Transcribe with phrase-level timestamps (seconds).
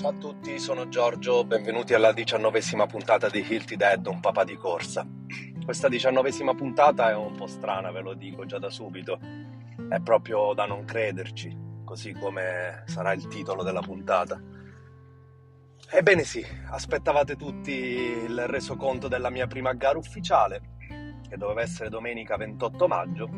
[0.00, 4.56] Ciao a tutti, sono Giorgio, benvenuti alla diciannovesima puntata di Hilty Dead, un papà di
[4.56, 5.06] corsa.
[5.62, 9.20] Questa diciannovesima puntata è un po' strana, ve lo dico già da subito,
[9.90, 11.54] è proprio da non crederci,
[11.84, 14.40] così come sarà il titolo della puntata.
[15.90, 20.62] Ebbene sì, aspettavate tutti il resoconto della mia prima gara ufficiale,
[21.28, 23.28] che doveva essere domenica 28 maggio,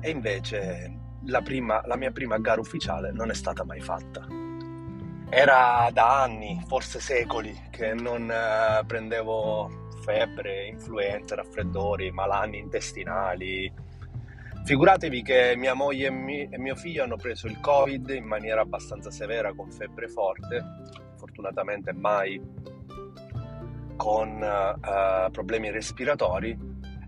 [0.00, 4.39] e invece la, prima, la mia prima gara ufficiale non è stata mai fatta.
[5.32, 13.72] Era da anni, forse secoli, che non eh, prendevo febbre, influenze, raffreddori, malanni intestinali.
[14.64, 19.12] Figuratevi che mia moglie e, mi, mio figlio hanno preso il Covid in maniera abbastanza
[19.12, 20.64] severa, con febbre forte,
[21.16, 22.40] fortunatamente mai
[23.96, 26.58] con uh, problemi respiratori.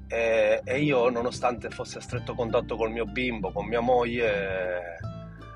[0.06, 4.98] E, e, io, nonostante fosse a stretto contatto col mio bimbo, con mia moglie,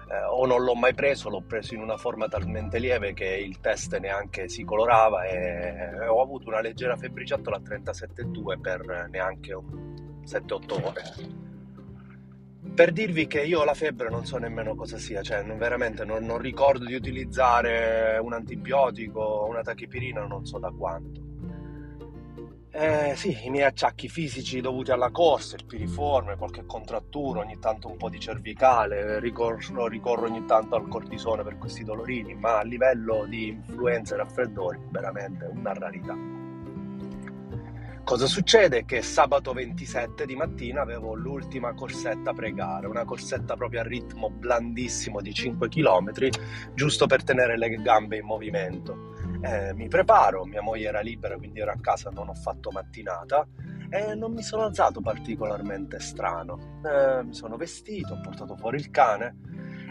[0.09, 3.61] eh, o non l'ho mai preso, l'ho preso in una forma talmente lieve che il
[3.61, 10.85] test neanche si colorava e ho avuto una leggera febbriciattola a 37,2 per neanche 7-8
[10.85, 11.03] ore.
[12.75, 16.39] Per dirvi che io la febbre non so nemmeno cosa sia, cioè veramente non, non
[16.39, 21.36] ricordo di utilizzare un antibiotico, una tachipirina, non so da quanto.
[22.79, 27.89] Eh, sì, i miei acciacchi fisici dovuti alla corsa, il piriforme, qualche contrattura, ogni tanto
[27.89, 32.63] un po' di cervicale, ricorro, ricorro ogni tanto al cortisone per questi dolorini, ma a
[32.65, 36.15] livello di influenza e raffreddori veramente una rarità.
[38.05, 38.85] Cosa succede?
[38.85, 45.23] Che sabato 27 di mattina avevo l'ultima corsetta pre-gara, una corsetta proprio a ritmo blandissimo
[45.23, 46.13] di 5 km,
[46.75, 51.61] giusto per tenere le gambe in movimento eh, mi preparo, mia moglie era libera quindi
[51.61, 53.47] ero a casa, non ho fatto mattinata
[53.89, 56.81] e non mi sono alzato particolarmente strano.
[56.85, 59.37] Eh, mi sono vestito, ho portato fuori il cane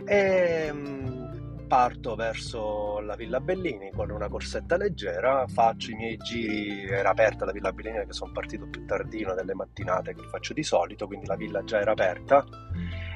[0.05, 6.87] e mh, parto verso la Villa Bellini con una corsetta leggera, faccio i miei giri,
[6.87, 10.63] era aperta la Villa Bellini perché sono partito più tardino delle mattinate che faccio di
[10.63, 12.45] solito, quindi la villa già era aperta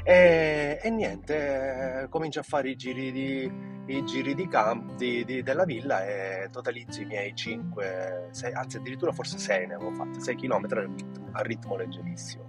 [0.04, 3.52] e, e niente, comincio a fare i giri di,
[3.88, 8.78] i giri di camp di, di, della villa e totalizzo i miei 5, 6, anzi
[8.78, 10.66] addirittura forse 6 ne avevo fatti, 6 km
[11.32, 12.48] a ritmo leggerissimo.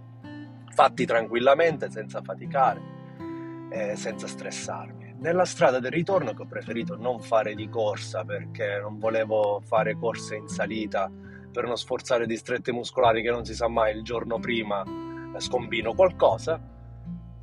[0.72, 2.80] Fatti tranquillamente, senza faticare,
[3.70, 5.16] eh, senza stressarmi.
[5.18, 9.96] Nella strada del ritorno che ho preferito non fare di corsa perché non volevo fare
[9.96, 11.10] corse in salita
[11.52, 14.82] per non sforzare distretti muscolari che non si sa mai il giorno prima
[15.36, 16.78] scombino qualcosa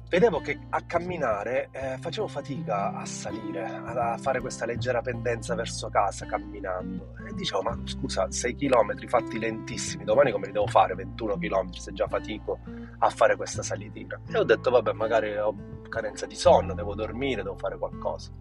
[0.10, 5.90] vedevo che a camminare eh, facevo fatica a salire, a fare questa leggera pendenza verso
[5.90, 7.14] casa camminando.
[7.28, 10.96] E dicevo, ma scusa, 6 km fatti lentissimi, domani come li devo fare?
[10.96, 12.60] 21 km se già fatico
[13.00, 14.20] a fare questa salitina.
[14.32, 15.56] E ho detto, vabbè, magari ho
[15.90, 18.32] carenza di sonno, devo dormire, devo fare qualcosa.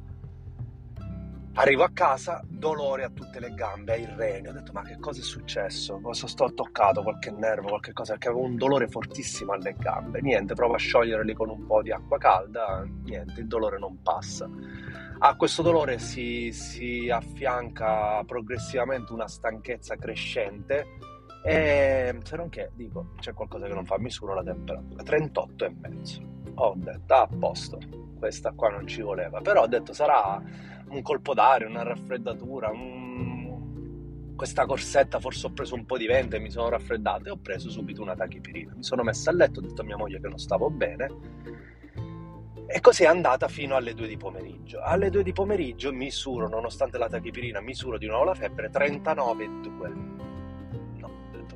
[1.58, 4.48] Arrivo a casa, dolore a tutte le gambe, ai reni.
[4.48, 5.98] Ho detto, ma che cosa è successo?
[6.02, 7.02] Cosa sto toccato?
[7.02, 8.12] Qualche nervo, qualche cosa?
[8.12, 10.20] Perché avevo un dolore fortissimo alle gambe.
[10.20, 12.86] Niente, provo a scioglierli con un po' di acqua calda.
[13.04, 14.46] Niente, il dolore non passa.
[15.18, 20.84] A questo dolore si, si affianca progressivamente una stanchezza crescente.
[21.42, 25.02] E se non che, dico, c'è qualcosa che non fa, misuro la temperatura.
[25.02, 26.20] 38 e mezzo.
[26.56, 27.78] Ho detto, ah, a posto,
[28.18, 29.40] questa qua non ci voleva.
[29.40, 34.34] Però ho detto, sarà un colpo d'aria, una raffreddatura, un...
[34.36, 37.38] questa corsetta, forse ho preso un po' di vento e mi sono raffreddato e ho
[37.38, 38.74] preso subito una tachipirina.
[38.74, 41.08] Mi sono messa a letto, ho detto a mia moglie che non stavo bene
[42.68, 44.80] e così è andata fino alle 2 di pomeriggio.
[44.80, 50.16] Alle 2 di pomeriggio misuro, nonostante la tachipirina, misuro di nuovo la febbre 39,2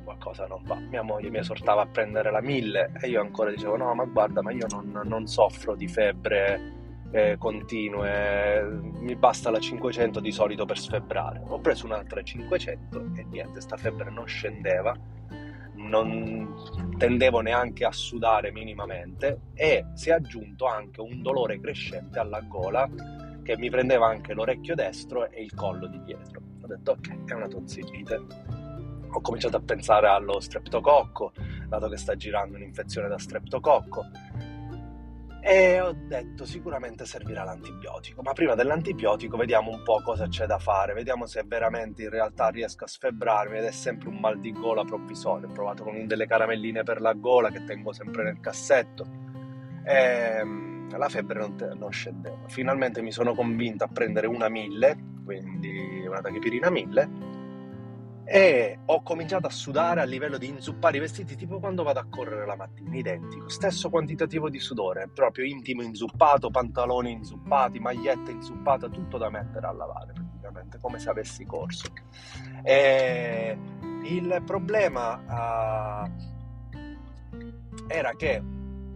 [0.03, 0.75] qualcosa non va.
[0.75, 4.41] Mia moglie mi esortava a prendere la 1000 e io ancora dicevo no ma guarda
[4.41, 6.79] ma io non, non soffro di febbre
[7.11, 11.41] eh, continue, mi basta la 500 di solito per sfebbrare.
[11.45, 14.95] Ho preso un'altra 500 e niente, sta febbre non scendeva,
[15.75, 16.55] non
[16.97, 22.89] tendevo neanche a sudare minimamente e si è aggiunto anche un dolore crescente alla gola
[23.43, 26.41] che mi prendeva anche l'orecchio destro e il collo di dietro.
[26.61, 28.21] Ho detto ok, è una tonsillite.
[29.13, 31.33] Ho cominciato a pensare allo streptococco,
[31.67, 34.05] dato che sta girando un'infezione da streptococco
[35.43, 40.59] e ho detto sicuramente servirà l'antibiotico, ma prima dell'antibiotico vediamo un po' cosa c'è da
[40.59, 44.51] fare, vediamo se veramente in realtà riesco a sfebbrarmi ed è sempre un mal di
[44.51, 45.47] gola provvisorio.
[45.47, 49.05] Ho provato con delle caramelline per la gola che tengo sempre nel cassetto
[49.83, 52.47] e ehm, la febbre non, te, non scendeva.
[52.47, 57.30] Finalmente mi sono convinto a prendere una 1000, quindi una tachipirina 1000
[58.33, 62.05] e ho cominciato a sudare a livello di inzuppare i vestiti tipo quando vado a
[62.09, 68.87] correre la mattina, identico, stesso quantitativo di sudore, proprio intimo inzuppato, pantaloni inzuppati, maglietta inzuppata,
[68.87, 71.91] tutto da mettere a lavare praticamente, come se avessi corso.
[72.63, 73.57] E
[74.03, 76.09] il problema uh,
[77.87, 78.41] era che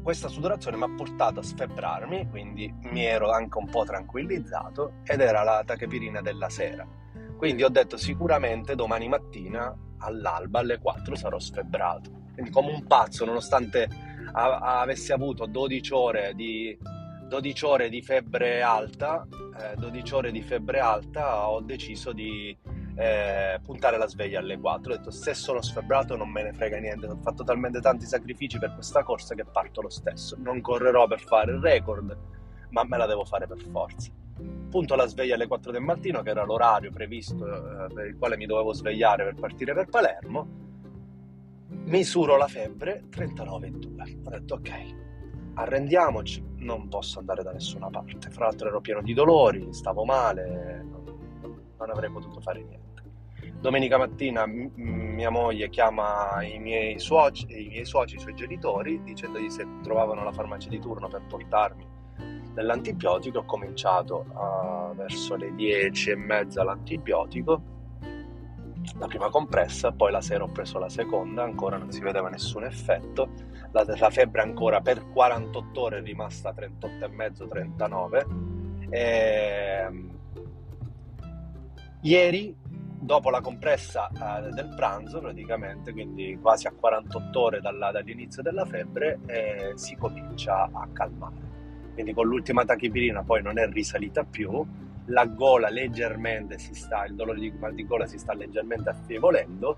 [0.01, 5.19] questa sudorazione mi ha portato a sfebbrarmi, quindi mi ero anche un po' tranquillizzato ed
[5.19, 7.03] era la tachipirina della sera
[7.37, 12.23] quindi ho detto sicuramente domani mattina all'alba alle 4 sarò sfebbrato.
[12.33, 13.87] Quindi come un pazzo, nonostante
[14.33, 16.77] a- avessi avuto 12 ore di,
[17.27, 19.25] 12 ore di febbre alta,
[19.59, 22.55] eh, 12 ore di febbre alta, ho deciso di
[22.97, 24.93] eh, puntare la sveglia alle 4.
[24.93, 28.59] Ho detto se sono sfebbrato non me ne frega niente, ho fatto talmente tanti sacrifici
[28.59, 30.35] per questa corsa che parto lo stesso.
[30.39, 32.17] Non correrò per fare il record,
[32.69, 34.11] ma me la devo fare per forza
[34.69, 38.35] punto la sveglia alle 4 del mattino, che era l'orario previsto eh, per il quale
[38.37, 40.47] mi dovevo svegliare per partire per Palermo,
[41.85, 44.17] misuro la febbre 39,2.
[44.25, 44.95] Ho detto ok,
[45.55, 48.29] arrendiamoci, non posso andare da nessuna parte.
[48.29, 51.03] Fra l'altro ero pieno di dolori, stavo male, non,
[51.77, 52.83] non avrei potuto fare niente.
[53.59, 59.01] Domenica mattina m- mia moglie chiama i miei, suoci, i miei suoci, i suoi genitori,
[59.03, 61.94] dicendogli se trovavano la farmacia di turno per portarmi
[62.55, 67.61] dell'antibiotico, ho cominciato a, verso le 10 e mezza l'antibiotico,
[68.97, 72.63] la prima compressa, poi la sera ho preso la seconda, ancora non si vedeva nessun
[72.63, 73.29] effetto,
[73.71, 78.25] la, la febbre ancora per 48 ore è rimasta 38,5, 39.
[78.89, 80.05] E,
[82.01, 82.55] ieri
[83.05, 88.65] dopo la compressa eh, del pranzo praticamente, quindi quasi a 48 ore dalla, dall'inizio della
[88.65, 91.44] febbre, eh, si comincia a calmare
[91.95, 94.63] quindi con l'ultima tachipirina poi non è risalita più,
[95.05, 99.77] la gola leggermente si sta, il dolore di mal di gola si sta leggermente affievolendo.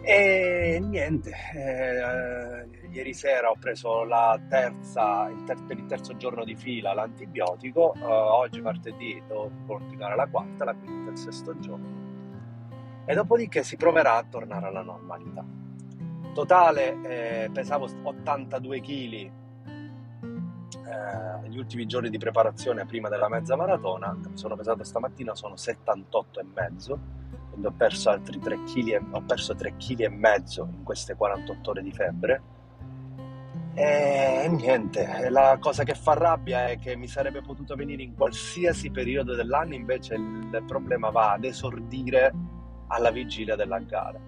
[0.00, 4.06] E niente, eh, ieri sera ho preso
[4.48, 10.16] terza, il ter- per il terzo giorno di fila l'antibiotico, eh, oggi martedì devo continuare
[10.16, 12.06] la quarta, la quinta, il sesto giorno.
[13.04, 15.44] E dopodiché si proverà a tornare alla normalità.
[16.32, 19.30] Totale eh, pesavo 82 kg
[20.88, 26.44] eh, ultimi giorni di preparazione prima della mezza maratona, sono pesato stamattina, sono 78 e
[26.54, 26.98] mezzo,
[27.50, 31.70] quindi ho perso altri 3 kg, ho perso 3 kg e mezzo in queste 48
[31.70, 32.42] ore di febbre.
[33.74, 38.90] E niente, la cosa che fa rabbia è che mi sarebbe potuto venire in qualsiasi
[38.90, 42.32] periodo dell'anno, invece il problema va ad esordire
[42.88, 44.27] alla vigilia della gara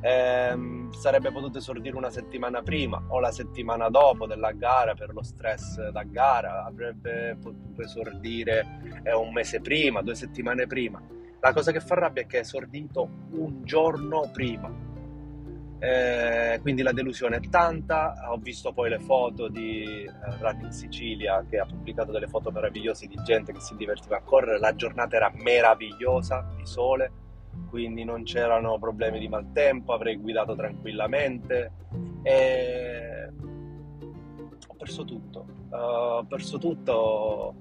[0.00, 5.22] ehm, sarebbe potuto esordire una settimana prima o la settimana dopo della gara per lo
[5.22, 11.00] stress da gara, avrebbe potuto esordire eh, un mese prima, due settimane prima.
[11.40, 14.88] La cosa che fa rabbia è che è esordito un giorno prima.
[15.82, 18.14] Eh, quindi la delusione è tanta.
[18.28, 22.50] Ho visto poi le foto di eh, Run in Sicilia che ha pubblicato delle foto
[22.50, 24.58] meravigliose di gente che si divertiva a correre.
[24.58, 27.12] La giornata era meravigliosa di sole
[27.68, 31.72] quindi non c'erano problemi di maltempo, avrei guidato tranquillamente.
[32.22, 33.28] E
[34.66, 37.54] ho perso tutto, uh, ho perso tutto,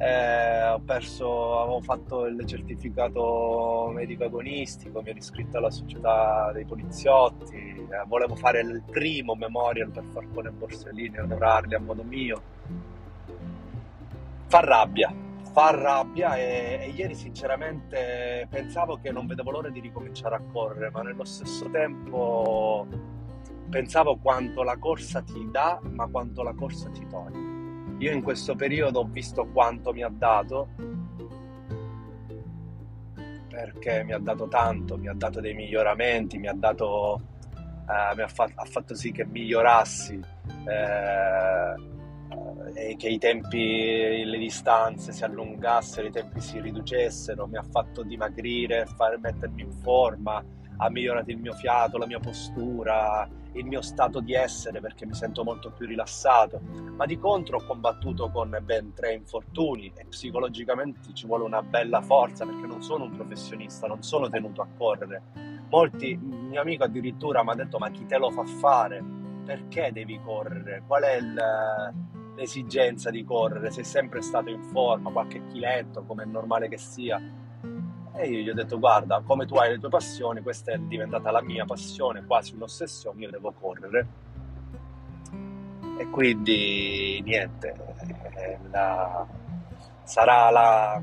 [0.00, 6.64] eh, ho perso, avevo fatto il certificato medico agonistico, mi ero iscritto alla società dei
[6.64, 12.42] poliziotti, eh, volevo fare il primo memorial per Falcone Borsellini, onorarli a modo mio.
[14.46, 15.12] Fa rabbia,
[15.52, 20.90] fa rabbia e, e, ieri sinceramente pensavo che non vedevo l'ora di ricominciare a correre,
[20.90, 22.86] ma nello stesso tempo
[23.68, 27.48] pensavo quanto la corsa ti dà, ma quanto la corsa ti toglie.
[27.98, 30.68] Io in questo periodo ho visto quanto mi ha dato,
[33.48, 37.20] perché mi ha dato tanto, mi ha dato dei miglioramenti, mi ha dato...
[37.88, 40.20] Eh, mi ha, fa- ha, fatto sì che migliorassi.
[40.66, 41.99] Eh,
[42.74, 48.02] e che i tempi, le distanze si allungassero, i tempi si riducessero, mi ha fatto
[48.02, 50.42] dimagrire, far, mettermi in forma,
[50.76, 55.14] ha migliorato il mio fiato, la mia postura, il mio stato di essere perché mi
[55.14, 56.60] sento molto più rilassato,
[56.96, 62.00] ma di contro ho combattuto con ben tre infortuni e psicologicamente ci vuole una bella
[62.00, 65.22] forza perché non sono un professionista, non sono tenuto a correre.
[65.68, 69.02] Molti, mio amico addirittura mi ha detto ma chi te lo fa fare?
[69.44, 70.82] Perché devi correre?
[70.86, 71.42] Qual è il
[72.40, 77.20] l'esigenza di correre, sei sempre stato in forma, qualche chiletto, come è normale che sia.
[78.14, 81.30] E io gli ho detto, guarda, come tu hai le tue passioni, questa è diventata
[81.30, 84.06] la mia passione, quasi un'ossessione, io devo correre.
[85.98, 87.74] E quindi niente,
[88.70, 89.26] la...
[90.02, 91.02] sarà la...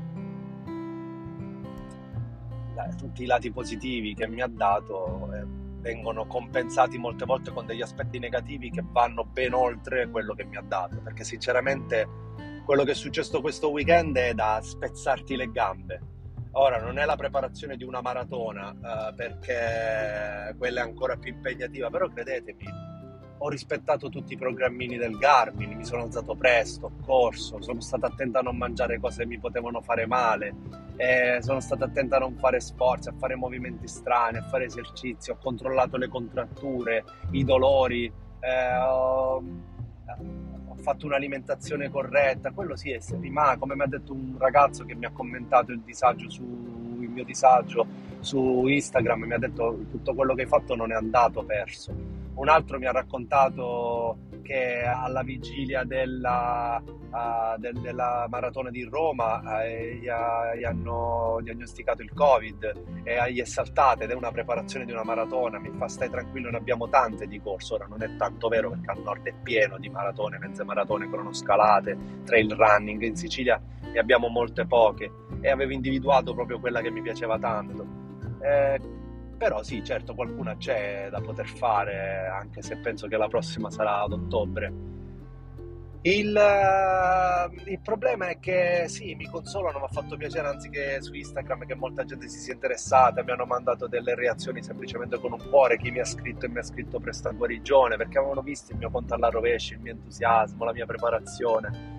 [2.96, 7.82] tutti i lati positivi che mi ha dato eh, vengono compensati molte volte con degli
[7.82, 12.06] aspetti negativi che vanno ben oltre quello che mi ha dato, perché sinceramente
[12.64, 16.00] quello che è successo questo weekend è da spezzarti le gambe.
[16.52, 21.88] Ora non è la preparazione di una maratona, eh, perché quella è ancora più impegnativa,
[21.88, 22.64] però credetemi,
[23.38, 28.06] ho rispettato tutti i programmini del Garmin, mi sono alzato presto, ho corso, sono stato
[28.06, 30.54] attento a non mangiare cose che mi potevano fare male,
[30.96, 35.30] eh, sono stato attento a non fare sforzi, a fare movimenti strani, a fare esercizi,
[35.30, 39.42] ho controllato le contratture, i dolori, eh, ho,
[40.80, 45.04] fatto un'alimentazione corretta, quello sì è rimane, come mi ha detto un ragazzo che mi
[45.04, 47.86] ha commentato il disagio su il mio disagio
[48.20, 52.48] su Instagram, mi ha detto tutto quello che hai fatto non è andato perso un
[52.48, 59.98] altro mi ha raccontato che alla vigilia della, uh, del, della maratona di Roma uh,
[60.00, 64.86] gli, ha, gli, hanno diagnosticato il Covid e gli è saltata ed è una preparazione
[64.86, 65.58] di una maratona.
[65.58, 67.74] Mi fa stai tranquillo, ne abbiamo tante di corso.
[67.74, 71.98] Ora non è tanto vero perché al nord è pieno di maratone, mezze maratone, cronoscalate,
[72.24, 73.02] trail running.
[73.02, 73.60] In Sicilia
[73.92, 77.84] ne abbiamo molte poche e avevo individuato proprio quella che mi piaceva tanto.
[78.40, 78.80] Eh,
[79.38, 84.02] però sì, certo, qualcuna c'è da poter fare, anche se penso che la prossima sarà
[84.02, 84.96] ad ottobre.
[86.02, 91.12] Il, uh, il, problema è che sì, mi consolano, mi ha fatto piacere anziché su
[91.12, 95.48] Instagram che molta gente si sia interessata, mi hanno mandato delle reazioni semplicemente con un
[95.50, 98.78] cuore, chi mi ha scritto e mi ha scritto presta guarigione, perché avevano visto il
[98.78, 101.97] mio conto alla rovescia, il mio entusiasmo, la mia preparazione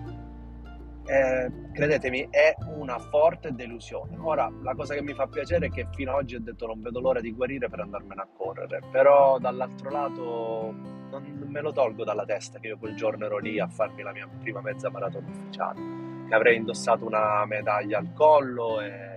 [1.10, 4.16] eh, credetemi, è una forte delusione.
[4.20, 6.80] Ora, la cosa che mi fa piacere è che fino ad oggi ho detto non
[6.80, 10.72] vedo l'ora di guarire per andarmene a correre, però dall'altro lato
[11.10, 14.12] non me lo tolgo dalla testa che io quel giorno ero lì a farmi la
[14.12, 15.80] mia prima mezza maratona ufficiale,
[16.28, 19.08] che avrei indossato una medaglia al collo e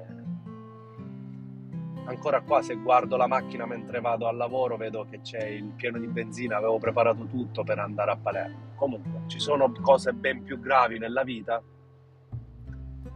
[2.06, 6.00] ancora qua se guardo la macchina mentre vado al lavoro vedo che c'è il pieno
[6.00, 8.72] di benzina, avevo preparato tutto per andare a Palermo.
[8.78, 11.62] Comunque ci sono cose ben più gravi nella vita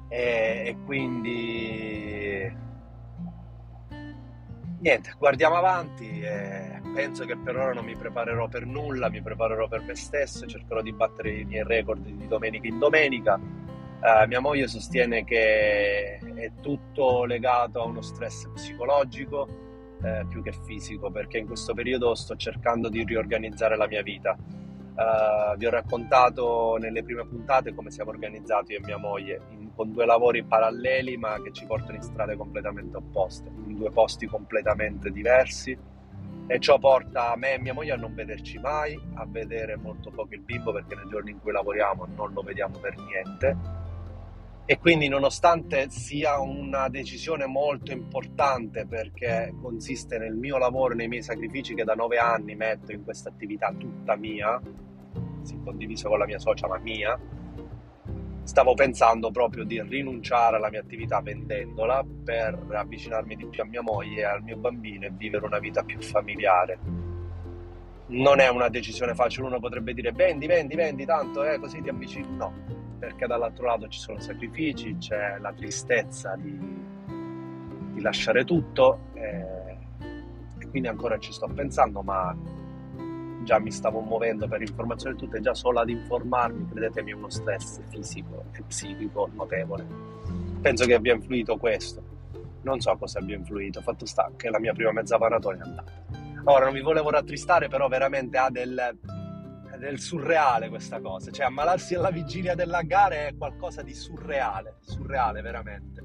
[0.07, 2.55] e, e quindi
[4.79, 9.67] niente, guardiamo avanti e penso che per ora non mi preparerò per nulla, mi preparerò
[9.67, 13.39] per me stesso, cercherò di battere i miei record di domenica in domenica.
[13.99, 19.47] Uh, mia moglie sostiene che è tutto legato a uno stress psicologico
[20.03, 24.37] eh, più che fisico, perché in questo periodo sto cercando di riorganizzare la mia vita.
[24.97, 29.71] Uh, vi ho raccontato nelle prime puntate come siamo organizzati io e mia moglie, in,
[29.75, 34.25] con due lavori paralleli ma che ci portano in strade completamente opposte, in due posti
[34.25, 35.77] completamente diversi.
[36.49, 40.33] E ciò porta me e mia moglie a non vederci mai, a vedere molto poco
[40.33, 43.85] il bimbo perché nei giorni in cui lavoriamo non lo vediamo per niente
[44.69, 51.23] e quindi nonostante sia una decisione molto importante perché consiste nel mio lavoro, nei miei
[51.23, 54.59] sacrifici che da nove anni metto in questa attività tutta mia,
[55.43, 57.17] sì, condiviso con la mia socia, ma mia,
[58.43, 63.81] stavo pensando proprio di rinunciare alla mia attività vendendola per avvicinarmi di più a mia
[63.81, 66.77] moglie e al mio bambino e vivere una vita più familiare.
[68.07, 71.87] Non è una decisione facile, uno potrebbe dire vendi, vendi, vendi, tanto eh, così ti
[71.87, 72.35] avvicini.
[72.35, 76.57] No, perché dall'altro lato ci sono sacrifici, c'è la tristezza di,
[77.93, 79.77] di lasciare tutto eh,
[80.59, 82.35] e quindi ancora ci sto pensando, ma
[83.43, 87.81] già mi stavo muovendo per informazioni tutte, già solo ad informarmi, credetemi, è uno stress
[87.89, 89.85] fisico e psichico notevole.
[90.61, 92.15] Penso che abbia influito questo.
[92.63, 95.91] Non so cosa abbia influito, fatto sta che la mia prima mezza maratona è andata.
[96.43, 98.97] Ora non mi volevo rattristare, però veramente ha del,
[99.77, 105.41] del surreale questa cosa, cioè ammalarsi alla vigilia della gara è qualcosa di surreale, surreale
[105.41, 106.03] veramente.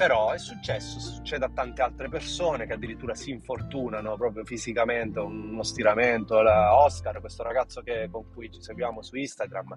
[0.00, 5.62] Però è successo, succede a tante altre persone che addirittura si infortunano proprio fisicamente, uno
[5.62, 6.38] stiramento.
[6.38, 9.76] Oscar, questo ragazzo che, con cui ci seguiamo su Instagram,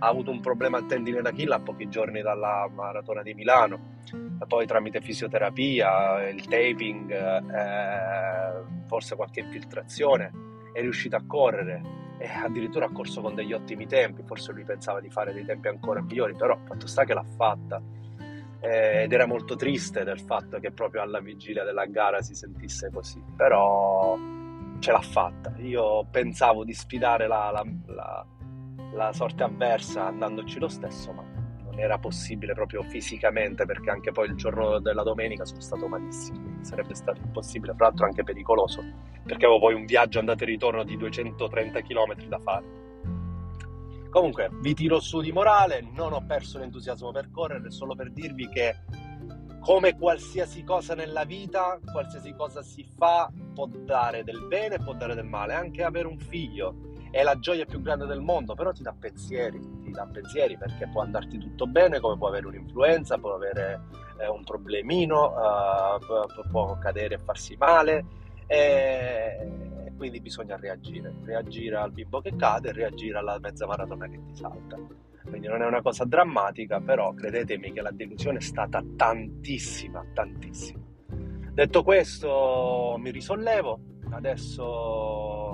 [0.00, 4.00] ha avuto un problema al tendine d'Achille a pochi giorni dalla maratona di Milano,
[4.46, 10.32] poi tramite fisioterapia, il taping, eh, forse qualche infiltrazione,
[10.74, 11.80] è riuscito a correre
[12.22, 15.66] e addirittura ha corso con degli ottimi tempi, forse lui pensava di fare dei tempi
[15.66, 17.82] ancora migliori, però fatto sta che l'ha fatta
[18.60, 22.90] eh, ed era molto triste del fatto che proprio alla vigilia della gara si sentisse
[22.92, 24.16] così, però
[24.78, 25.52] ce l'ha fatta.
[25.58, 28.26] Io pensavo di sfidare la, la, la,
[28.92, 31.31] la sorte avversa andandoci lo stesso, ma
[31.72, 36.58] non era possibile proprio fisicamente perché anche poi il giorno della domenica sono stato malissimo,
[36.60, 38.82] sarebbe stato impossibile, tra l'altro anche pericoloso,
[39.24, 42.80] perché avevo poi un viaggio andata e ritorno di 230 km da fare.
[44.10, 48.46] Comunque, vi tiro su di morale, non ho perso l'entusiasmo per correre, solo per dirvi
[48.48, 48.76] che
[49.60, 55.14] come qualsiasi cosa nella vita, qualsiasi cosa si fa può dare del bene, può dare
[55.14, 58.82] del male, anche avere un figlio è la gioia più grande del mondo, però ti
[58.82, 63.34] dà pensieri, ti dà pensieri perché può andarti tutto bene, come può avere un'influenza, può
[63.34, 63.82] avere
[64.18, 68.04] eh, un problemino, uh, può cadere e farsi male
[68.46, 74.34] e quindi bisogna reagire, reagire al bimbo che cade reagire alla mezza maratona che ti
[74.34, 74.76] salta.
[75.24, 80.80] Quindi non è una cosa drammatica, però credetemi che la delusione è stata tantissima, tantissima.
[81.52, 83.78] Detto questo, mi risollevo,
[84.10, 85.51] adesso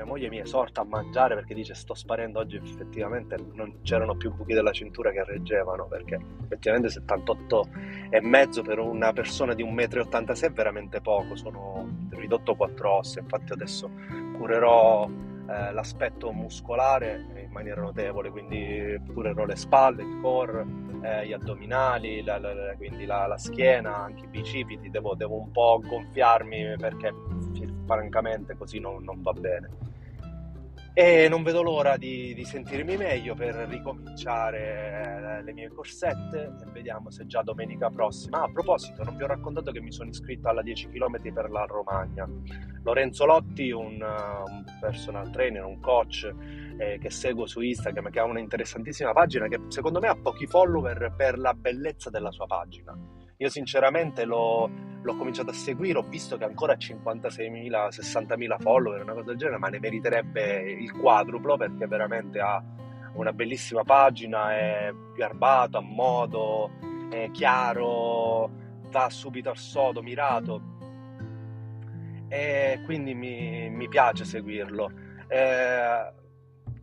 [0.00, 4.34] mia moglie mi esorta a mangiare perché dice sto sparendo oggi effettivamente non c'erano più
[4.34, 7.68] buchi della cintura che reggevano perché effettivamente 78
[8.08, 13.20] e mezzo per una persona di 1,86 m è veramente poco sono ridotto 4 ossa
[13.20, 13.90] infatti adesso
[14.38, 20.66] curerò eh, l'aspetto muscolare in maniera notevole quindi curerò le spalle, il core
[21.02, 25.50] eh, gli addominali, la, la, quindi la, la, schiena, anche i bicipiti, devo, devo, un
[25.50, 27.10] po' gonfiarmi perché
[27.86, 29.89] francamente così non, non va bene
[30.92, 36.70] e non vedo l'ora di, di, sentirmi meglio per ricominciare eh, le mie corsette e
[36.72, 38.40] vediamo se già domenica prossima.
[38.40, 41.50] Ah, a proposito, non vi ho raccontato che mi sono iscritto alla 10 km per
[41.50, 42.28] la Romagna.
[42.82, 46.32] Lorenzo Lotti, un, uh, un personal trainer, un coach
[46.78, 50.46] eh, che seguo su Instagram, che ha una interessantissima pagina che secondo me ha pochi
[50.46, 54.70] follower per la bellezza della sua pagina io sinceramente l'ho,
[55.00, 59.38] l'ho cominciato a seguire, ho visto che ancora ha 56.000, 60.000 follower, una cosa del
[59.38, 62.62] genere, ma ne meriterebbe il quadruplo perché veramente ha
[63.14, 66.70] una bellissima pagina, è garbato, a modo,
[67.10, 68.50] è chiaro,
[68.90, 70.78] va subito al sodo, mirato
[72.28, 74.92] e quindi mi, mi piace seguirlo.
[75.28, 76.12] Eh,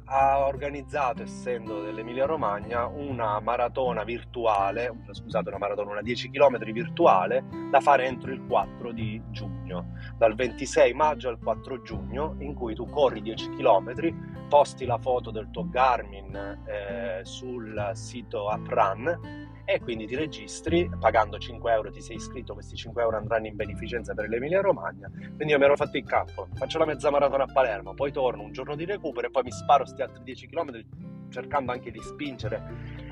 [0.09, 7.43] ha organizzato, essendo dell'Emilia Romagna, una maratona virtuale, scusate, una maratona, una 10 km virtuale
[7.69, 12.73] da fare entro il 4 di giugno, dal 26 maggio al 4 giugno, in cui
[12.73, 19.81] tu corri 10 km, posti la foto del tuo Garmin eh, sul sito AppRun e
[19.81, 24.13] quindi ti registri pagando 5 euro, ti sei iscritto, questi 5 euro andranno in beneficenza
[24.13, 25.09] per l'Emilia Romagna.
[25.09, 28.43] Quindi io mi ero fatto il campo, faccio la mezza maratona a Palermo, poi torno
[28.43, 30.85] un giorno di recupero e poi mi sparo questi altri 10 km
[31.27, 32.63] cercando anche di spingere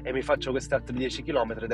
[0.02, 1.68] e mi faccio questi altri 10 km.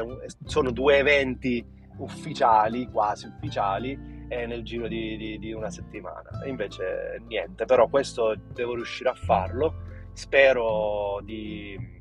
[0.46, 1.63] Sono due eventi
[1.98, 6.44] ufficiali, quasi ufficiali, eh, nel giro di, di, di una settimana.
[6.46, 9.76] Invece niente, però questo devo riuscire a farlo.
[10.13, 12.01] Spero di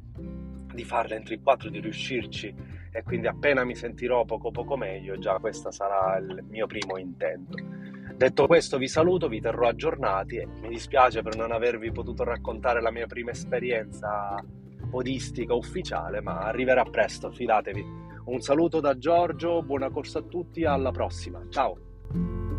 [0.73, 2.55] di farle entro i quattro, di riuscirci
[2.93, 7.57] e quindi appena mi sentirò poco poco meglio, già questo sarà il mio primo intento.
[8.17, 12.83] Detto questo vi saluto, vi terrò aggiornati e mi dispiace per non avervi potuto raccontare
[12.83, 14.45] la mia prima esperienza
[14.91, 17.83] podistica ufficiale, ma arriverà presto, fidatevi.
[18.27, 22.50] Un saluto da Giorgio, buona corsa a tutti, alla prossima, ciao!